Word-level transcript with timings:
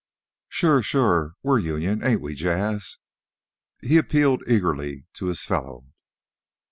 "Shore! 0.49 0.81
Shore! 0.81 1.35
We's 1.43 1.63
Union, 1.63 2.03
ain't 2.03 2.21
we, 2.21 2.33
Jas'?" 2.33 2.97
he 3.83 3.99
appealed 3.99 4.41
eagerly 4.47 5.05
to 5.13 5.27
his 5.27 5.45
fellow. 5.45 5.91